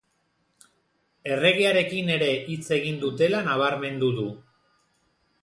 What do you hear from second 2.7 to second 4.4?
egin dutela nabarmendu du.